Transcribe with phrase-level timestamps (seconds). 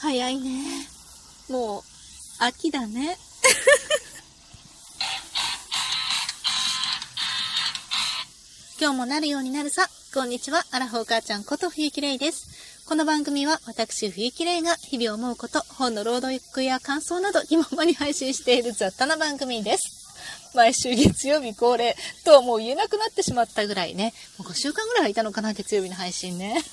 [0.00, 0.64] 早いね。
[1.50, 1.82] もう、
[2.38, 3.18] 秋だね。
[8.80, 9.90] 今日もなるようになるさ。
[10.14, 10.64] こんにちは。
[10.70, 12.48] アラフォー母ちゃんこと冬木玲です。
[12.86, 19.82] この番組は私冬木玲が日々思うこと、本の朗読や感想など今まに配信している 雑多な番組です。
[20.54, 21.94] 毎週月曜日恒例
[22.24, 24.14] とはもう言えなくなってしまったぐらいね。
[24.38, 26.64] もう5週間ぐらいはいたのかな、月曜日の配信ね。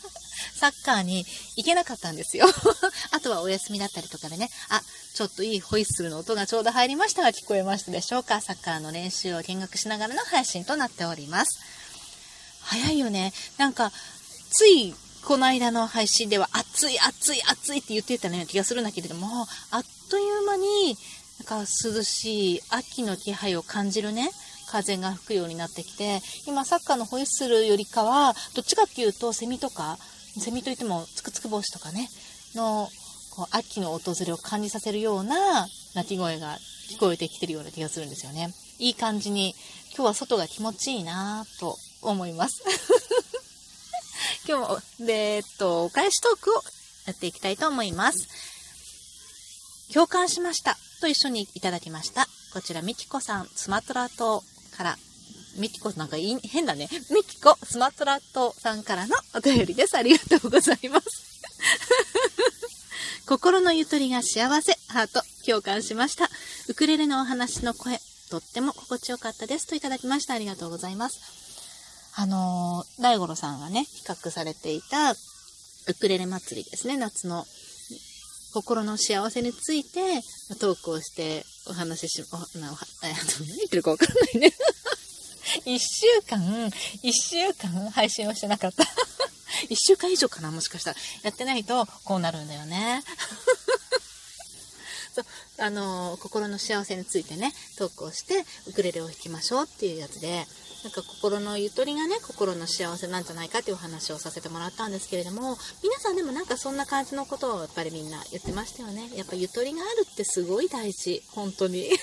[0.53, 1.25] サッカーに
[1.55, 2.45] 行けなかったんですよ。
[3.11, 4.81] あとはお休みだったりとかでね、あ、
[5.13, 11.59] ちょっといいホイッスルの音がちょうど入りましたが聞こえましたでしょうかサッカーの練習を見学しながらの配信となっております。
[12.61, 13.33] 早いよね。
[13.57, 13.91] なんか、
[14.49, 14.95] つい
[15.27, 20.97] この間の配信では暑い暑い暑いって言ってたような気がするんだけれども、あっという間に
[21.39, 24.31] なんか涼しい秋の気配を感じるね、
[24.67, 29.97] 風が吹くようになってきて、今サッカーのホイッスルよりかは、どっちかっていうとセミとか、
[30.39, 32.09] セミといってもつくつく帽子とかね、
[32.55, 32.89] の、
[33.35, 36.57] こう秋の訪れを感じさせるような鳴き声が
[36.89, 38.53] 聞こえてきてるような気がするんですよね。
[38.79, 39.55] いい感じに、
[39.95, 42.63] 今日は外が気持ちいいなぁと思います。
[44.47, 46.63] 今日も、で、えっと、お返しトークを
[47.05, 48.27] やっていきたいと思います。
[49.93, 50.77] 共感しました。
[51.01, 52.27] と一緒にいただきました。
[52.53, 54.43] こちら、みきこさん、スマトラ島
[54.75, 54.97] から、
[55.57, 56.87] みきこなんかいい変だね。
[57.09, 59.97] みきこ、スマトラ島さんからのお便りです。
[59.97, 61.41] ありがとうございます。
[63.27, 66.29] 心のゆとりが幸せ、ハート、共感しました。
[66.67, 69.67] ウクレレのお話の声、とっても心地よかったです。
[69.67, 70.33] といただきました。
[70.33, 71.19] ありがとうございます。
[72.15, 75.15] あのー、大五郎さんがね、企画されていた、ウ
[75.99, 77.45] クレレ祭りですね、夏の。
[78.53, 80.21] 心の幸せについて、
[80.59, 84.53] トークをしてお話しし、お、 な、おは、 え、何言ってるかわかんないね。
[85.67, 86.71] 一週間、
[87.03, 88.85] 一週間配信をしてなかった。
[89.67, 90.97] 一週間以上かなもしかしたら。
[91.23, 93.03] やってないと、こうなるんだよね。
[95.13, 95.25] そう、
[95.57, 100.47] あの心の幸せについてね、トークをして、ウクレレを弾きましょうっていうやつで、
[100.85, 109.11] なんか心のゆとりがね、心の幸せなんじゃないかっていうお話をさせてもらったんですけれども、皆さんでもなんかそんな感じのことをやっぱりみんな言ってましたよね。
[109.15, 111.21] やっぱゆとりがあるってすごい大事。
[111.31, 111.89] 本当に。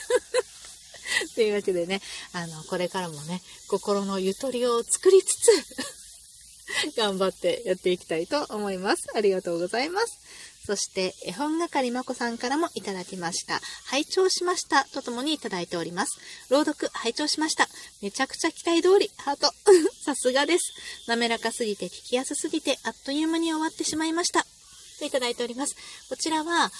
[1.34, 2.00] というわけでね、
[2.32, 9.04] あの、これからもね、心のゆとりを作りつつ 頑張ってやっていきたいと思います。
[9.14, 10.18] ありがとうございます。
[10.66, 13.60] そして、絵本係まこさんからもいただきました。
[13.84, 14.84] 拝聴しました。
[14.84, 16.18] とともにいただいております。
[16.48, 17.68] 朗読、拝聴しました。
[18.00, 19.52] めちゃくちゃ期待通り、ハート。
[20.02, 20.72] さすがです。
[21.06, 24.46] 滑らかすぎて聞きやすすぎて、あっという間に終わってしまいました。
[24.98, 25.76] といただいております。
[26.08, 26.72] こちらは、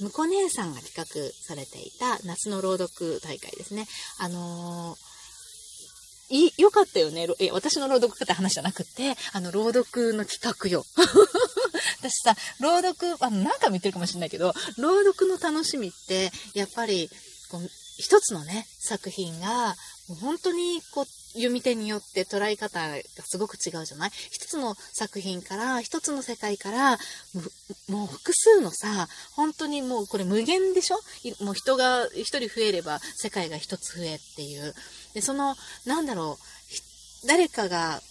[0.00, 3.86] むこ姉さんが企画されていた夏の朗読大会ですね。
[4.18, 5.12] あのー
[6.32, 7.26] い、良かったよね。
[7.40, 10.84] え、私の朗読って話じゃなくて、あの、朗読の企画よ。
[12.00, 17.10] 私さ、朗読、あの、何回も言ってるかもしれないけど、朗読の楽しみって、やっぱり、
[17.50, 19.76] こう、一つのね、作品が、
[20.08, 24.10] もう本当に、こう、読み手によって捉え方がすごく違うじゃない？
[24.30, 26.98] 一つの作品から、一つの世界から、
[27.88, 31.00] もう複数のさ、本当にもうこれ無限でしょ？
[31.42, 34.74] もう人が一人増えれば世界が一つ増えっていう。
[35.14, 36.38] で、その、なんだろ
[37.24, 38.02] う、誰かが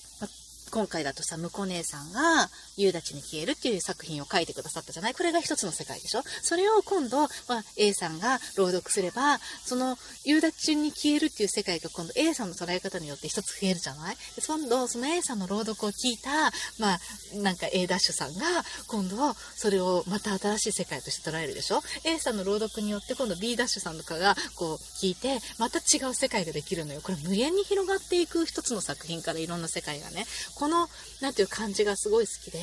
[0.72, 5.14] 今回だとさ、向こう姉さんが、夕立に消えるっていう作品を書いてくださったじゃない？
[5.14, 6.24] これが一つの世界でしょ？
[6.42, 7.28] それを今度、ま
[7.60, 14.16] あ、A さんが朗読すれば、その夕立に消えるっていう世界が今度 A さんの捉え方によって一つ増えるじゃない？
[14.16, 17.00] で今度、その A さんの朗読を聞いた、まあ、
[17.36, 18.46] なんか A ダッシュさんが、
[18.88, 27.02] 今度、それをまた新しい世界として捉えるでしょ ?A さんの朗読によって今度 B ダッシュさんとかが、こう、聞いて、また違う世界ができるのよ。
[27.02, 30.26] これ無限に広がっていく一つの作品からいろんな世界がね。
[30.62, 30.88] この、
[31.22, 32.60] なんていう感じがすごい好きで、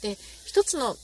[0.00, 0.16] で、
[0.46, 0.94] 一つの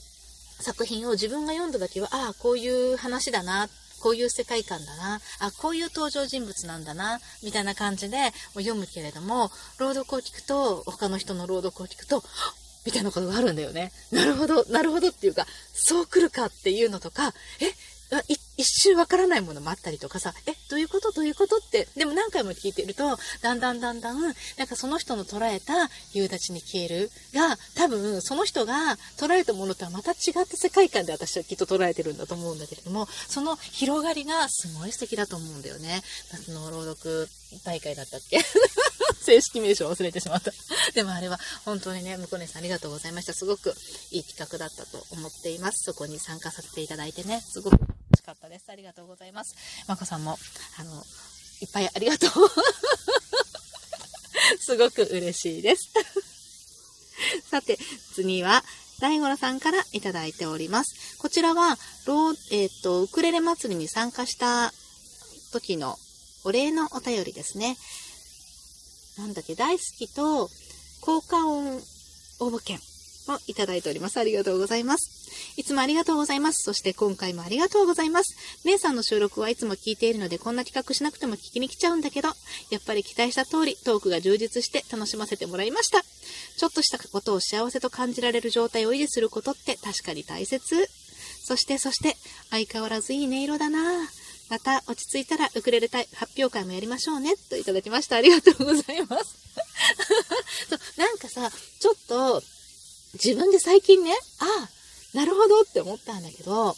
[0.61, 3.67] 作品を自分が読んだ時は、ああ、こういう話だな、
[3.99, 12.23] こういう世界観だな、あ、こういう登場人物なんだな、みたいな感じで読むけれども、朗読を聞くと、他の人の朗読を聞くと、
[12.87, 13.91] みたいなことがあるんだよね。
[14.09, 17.73] なるほど、なるほどっていうか、そう来るかっていうのとか、え、
[18.59, 21.13] 一瞬わからないものもあったりとかさ、え、どういうこと？
[21.13, 21.55] どういうこと？
[21.57, 24.33] って、でも何回も聞いてると、だんだんだんだん、なん
[24.67, 36.01] かその人の捉えた夕立に消えるが、多分その人が捉えたものとはまた違った世界観で私はきっと捉えてるんだと思うんだけれども、その広がりがすごい素敵だと思うんだよね。
[36.33, 37.29] 夏の朗読
[37.63, 38.43] 大会だったっけ？
[39.23, 40.51] 正式名称忘れてしまった。
[40.93, 43.33] でもあれは本当にね、向こうねさんありがとうございました。
[43.33, 43.73] すごく
[44.11, 45.83] いい企画だったと思っています。
[45.83, 47.77] そこに参加させていただいてね、すごく
[48.29, 48.65] かったです。
[48.69, 49.55] ありがとうございます。
[49.87, 50.37] まこさんも、
[50.77, 51.03] あの、
[51.61, 52.29] いっぱいありがとう。
[54.61, 55.89] すごく嬉しいです。
[57.49, 57.77] さて、
[58.13, 58.63] 次は、
[58.99, 61.17] 大五郎さんからいただいております。
[61.17, 64.73] こちらは、ロー、えっ、ー、と、ウクレレ祭りに参加した
[65.51, 65.97] 時の
[66.43, 67.77] お礼のお便りですね。
[69.17, 70.49] なんだっけ、大好きと
[71.01, 71.77] 効果音
[72.39, 72.79] 応募券
[73.35, 74.17] をいただいております。
[74.17, 75.29] ありがとうございます。
[75.57, 76.63] いつもありがとうございます。
[76.63, 78.35] そして今回もありがとうございます。
[78.65, 82.29] 姉さんの収録はいつも聞いているのでこんな企画しなくても聞きに来ちゃうんだけど、
[82.69, 86.01] やっぱり期待した通りトークが充実して楽しませてもらいました。
[86.01, 90.89] ちょっとしたことを幸せと感じられる状態を維持することって確かに大切。
[91.43, 92.15] そしてそして
[92.49, 94.07] 相変わらずいい音色だな
[94.49, 97.35] また落ち着いたらウクレレ発表会もやりましょうね。
[97.49, 98.15] といただきました。
[98.15, 99.37] ありがとうございます。
[100.69, 102.41] そうなんかさ、ちょっと
[103.23, 106.75] 自分で最近ね、ああ、なるほどって思ったんだけど、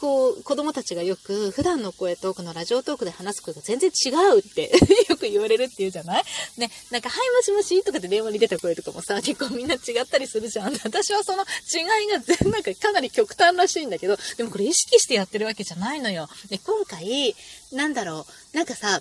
[0.00, 4.70] こう、子供たちがよく、普段の声とこのラジオトークで話す声が全然違うって
[5.10, 6.24] よく言われるって言うじゃない？
[6.56, 10.72] ね、なんか、はい、もしもしとかで電話に出た声とかもさ、 結構みんな違ったりするじゃん。
[10.84, 11.42] 私はその
[11.72, 16.28] 違いが全、なんかかなり極端らしいんだけど、でもこれ意識してやってるわけじゃないのよ。
[16.48, 17.34] で、今回、
[17.72, 19.00] なんだろう、なんかさ、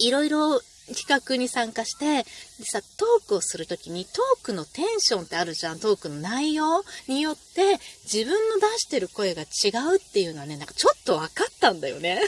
[0.00, 0.60] いろいろ
[0.94, 2.24] 企画に参加して、で
[2.64, 5.80] さ、トークをするときにトークのテンションってあるじゃん。
[5.80, 12.20] トークの内容によって自分の出してる声が違うっていうのはね、なんかちょっと分かったんだよね。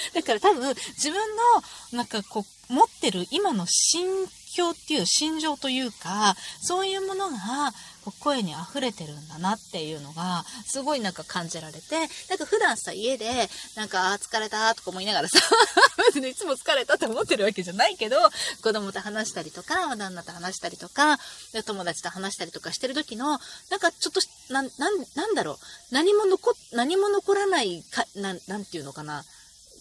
[0.14, 4.06] だから多分自分のなんかこう持ってる今の心
[4.54, 7.36] 境っていう心情というかそういうものが
[8.18, 11.80] 声に溢れてるんだなっていうのがすごいなんか感じられて
[12.28, 13.26] なんか普段さ家で
[13.76, 15.38] なんか疲れたとか思いながらさ
[16.08, 18.16] 別にいつも疲れたって思ってるわけじゃないけど
[18.62, 21.18] 子供と話したりとか旦那と話したりとか
[21.66, 23.38] 友達と話したりとかしてる時の
[23.68, 24.20] なんかちょっと
[24.52, 25.58] ななんだろう
[25.90, 29.24] 何も残何も残らないかななんていうのかな。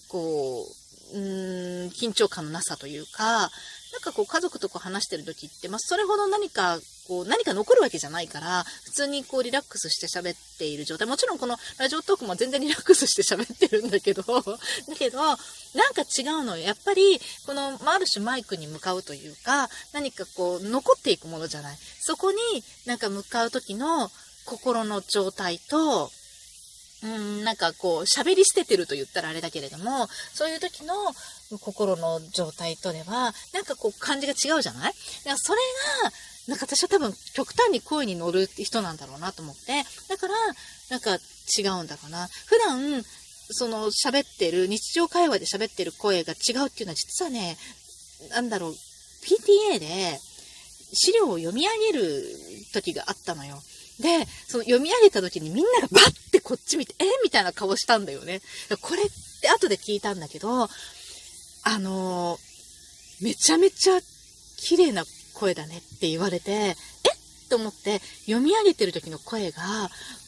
[0.09, 0.67] こ
[1.13, 3.49] ううーん緊張感のなさというか
[3.91, 11.07] なんかこう家族とこう話してる時って、まあ、それほど何かこう何か残るわけじゃないから普通にこうリラックスして喋っている状態。
[11.07, 15.37] もちろんこのラジオトークも全然リラックスして喋ってるんだけど だけどなん
[15.95, 16.63] か違うのよ。
[16.63, 21.77] やっぱりこの、まあ、ある種マイクに向かうというか何かこう残っていくものじゃない。
[21.99, 22.37] そこに
[22.85, 24.11] なんか向かう時の
[24.45, 26.11] 心の状態と
[27.01, 30.93] うん、なんかこう、喋り捨ててると言ったらあれだけれども、そういう時の
[31.61, 34.93] 心の状態とでは、なんかこう感じが違うじゃない？
[35.23, 35.59] だからそれ
[36.03, 36.11] が、
[36.47, 40.33] なんか私は多分極端に声に乗る人なんだろうなと思って、だから、
[40.89, 41.17] なんか
[41.57, 42.27] 違うんだかな。
[42.45, 43.03] 普段、
[43.51, 47.57] その喋ってる、日常会話で喋ってる声が違うっていうのは実はね、
[48.31, 50.19] なんだろう、PTA で
[50.93, 52.23] 資料を読み上げる
[52.73, 53.61] 時があったのよ。
[53.99, 58.41] で、その読み上げた時にみんながバッてこっち見て、えみたいな顔したんだよね。
[58.81, 59.05] これっ
[59.41, 60.67] て後で聞いたんだけど、あ
[61.79, 63.99] のー、めちゃめちゃ
[64.57, 65.03] 綺麗な
[65.33, 66.75] 声だねって言われて、え
[67.49, 69.61] と思って読み上げてる時の声が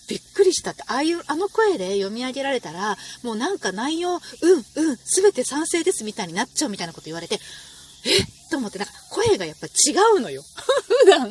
[0.09, 7.35] びっくりしたって、ああいう、あの声で読み上げられたら、もうなんか内容、うん、うん、すべて賛成ですみたいになっちゃうみたいなこと言われて、
[8.05, 10.43] えと思って、なんか声がやっぱ違うのよ。
[11.05, 11.29] 普段、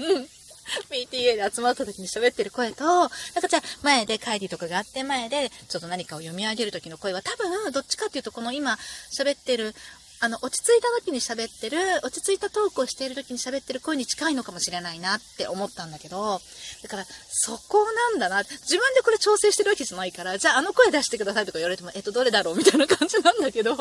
[0.91, 8.79] PTA で集まった時に喋ってる声と、なんかじゃあ前で会議とかがあって前でちょっと何かを読み上げる時の声は多分どっちかっていうとこの今
[9.13, 9.75] 喋ってる
[10.23, 16.43] あの、落ち着いた時に喋ってる、落ち着いたトークをしている時に喋ってる声に近いのかもしれないなって思ったんだけど、
[16.83, 18.43] だから、そこなんだな。
[18.43, 23.75] 自分でこれ調整してるわけじゃないから、じゃああの声出してくださいとか言われても、えっと、どれだろうみたいな感じなんだけど、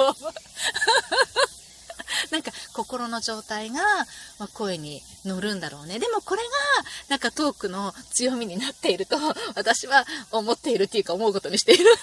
[2.39, 3.81] なんか心の状態が、
[4.39, 6.00] ま声に乗るんだろうね。
[6.00, 6.48] でもこれが、
[7.10, 9.17] なんかトークの強みになっていると、
[9.55, 11.84] 私は思っているっていうか思うことにしている。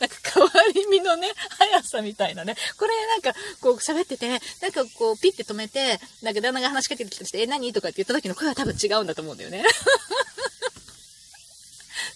[0.00, 2.56] なんか変わり身のね、速さみたいなね。
[2.76, 7.72] これなんかこう喋ってて、なんかこうピッて止めて、なんか旦那が話しかけてきたりして、え、何？
[7.72, 9.64] とかって言った時の声は多分違うんだと思うんだよね。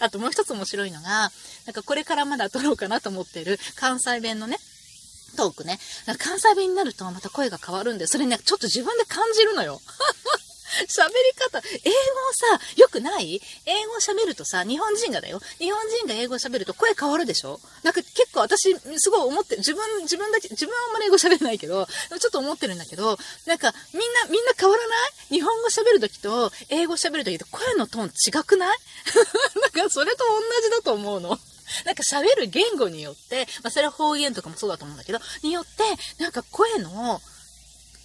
[0.01, 1.31] あともう一つ面白いのが、
[1.67, 4.59] なんかこれからまだ撮ろうかなと思ってる関西弁のね、
[5.37, 5.79] トークね。
[6.19, 9.81] 関西弁になるとまた声が変わるんで、それね、ちょっと自分で感じるのよ。
[10.89, 11.97] 喋り方、英語
[12.33, 13.43] さ、よくない？
[13.67, 15.39] 英語喋るとさ、日本人がだよ。
[15.59, 17.61] 日本人が英語喋ると声変わるでしょ？
[17.83, 19.57] なんか結構私、すごい思って。
[19.59, 24.95] 自分、自分だけ、自分はあんまり英語喋れないけど、ちょっと思ってるんだけど、なんかみんな、みんな変わらな
[25.29, 25.35] い？
[25.35, 28.79] 日本語喋るときと英語喋るときと声のトーン違くない？
[29.61, 31.39] なんかそれと同じだと思うの。
[31.85, 37.21] なんか喋る言語によって、まあ、それは方言とかもそうだと思うんだけど、によって、なんか声の、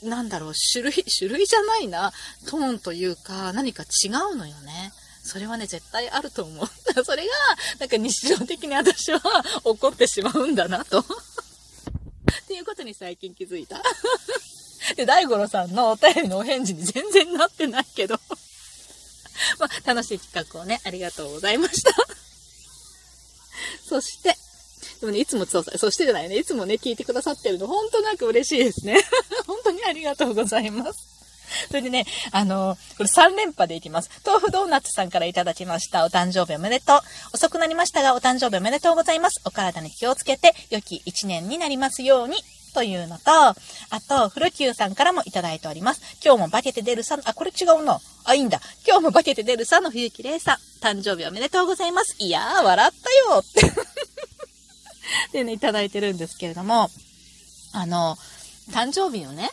[0.03, 2.13] なんだろう、種類、 種類じゃないな、
[2.47, 4.93] トーンというか、何か違うのよね。
[5.23, 6.67] それはね、絶対あると思う。
[7.03, 7.33] それが、
[7.79, 9.21] なんか日常的に私は
[9.65, 10.99] 怒ってしまうんだなと。
[10.99, 11.03] っ
[12.47, 13.81] ていうことに最近気づいた。
[14.95, 18.17] で、大五郎さんのお便りのお返事に全然なってないけど
[19.59, 21.91] まあ、楽しい企画をね、ありがとうございました。
[23.87, 24.35] そして、
[24.99, 28.97] でもね、いつもそう、そしてじゃないね、いつもね、聞いてくださってるの、本当なんか嬉しいですね。
[29.47, 31.17] 本当にありがとうございます。
[31.69, 34.09] それでね、あのこれ3連覇でいきます。
[34.25, 36.05] 豆腐ドーナツさんからいただきました。
[36.05, 36.99] お誕生日おめでとう。
[37.33, 39.41] 遅くなりましたが、お誕生日おめでとうございます。
[39.45, 42.35] お体に気をつけて、良き1年になりますように。
[42.73, 43.55] というのと、あ
[44.07, 46.01] と、古久さんからもいただいております。
[46.23, 47.99] 今日も化けて出るさん、あ、これ違うな。
[48.25, 48.59] あ、いいんだ。
[48.85, 50.57] 今日も化けて出るさんの冬木玲さん。
[50.81, 52.15] 誕生日おめでとうございます。
[52.19, 53.71] いやー、笑ったよ って
[55.31, 56.89] でね、いただいてるんですけれども、
[57.73, 58.17] あの、
[58.71, 59.49] 誕生日のね、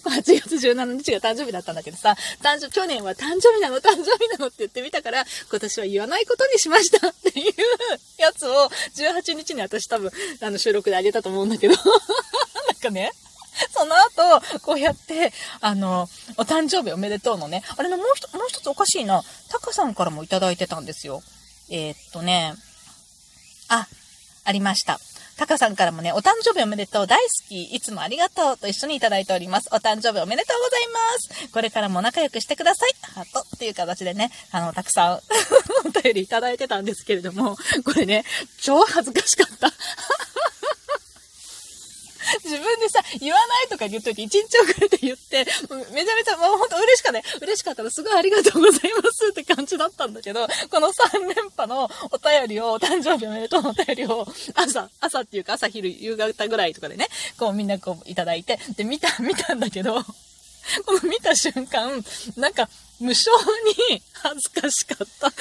[0.00, 7.52] 8月17日が誕生日だったんだけどさ、誕生、去年は誕生日なの、誕生日なのって言ってみたから、今年は言わないことにしました っていう
[8.18, 13.12] やつを、18日に私多分、あの、収録であげたと思うんだけど、 なんかね、
[13.76, 21.22] その後、こうやって、あの、お誕生日おめでとうのね、あれのもう一つ、もう一つおかしいな、タカさんからもいただいてたんですよ。
[21.70, 22.54] えー、っとね、
[23.68, 23.86] あ、
[24.44, 24.98] ありました。
[25.42, 29.68] タカさんからもね、お誕生日おめでとう、大好き、いつもありがとうと一緒にいただいております。
[29.72, 31.52] お誕生日おめでとうございます。
[31.52, 32.94] これからも仲良くしてください。
[33.02, 35.18] ハートっていう形でね、あの、たくさん
[35.84, 38.24] お便りいただいてたんですけれども、これね、
[38.60, 39.72] 超恥ずかしかった。
[42.52, 45.46] 自分でさ、言わないとか言っといて、一日遅れて言って、
[45.92, 47.22] めちゃめちゃ、もうほんと嬉しかった、ね。
[47.40, 60.12] 嬉しかったらすごいありがとうございますって感じだったんだけど、この3連覇のお便りを、お誕生日おめでとうのお便りを、朝、朝っていうか朝昼、夕方ぐらいとかでね、こうみんなこういただいて、で、見た、 見たんだけど、こ
[61.02, 62.04] の見た瞬間、
[62.36, 62.68] なんか、
[63.00, 63.30] 無性
[63.90, 65.32] に恥ずかしかった。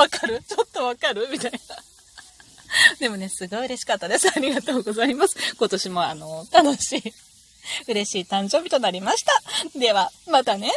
[0.00, 0.42] わかる？
[0.48, 1.28] ちょっとわかる？
[1.30, 1.58] みたいな。
[2.98, 4.28] でもね、すごい嬉しかったです。
[4.34, 5.36] ありがとうございます。
[5.56, 7.14] 今年もあの、楽しい、
[7.86, 9.78] 嬉しい誕生日となりました。
[9.78, 10.72] では、またね。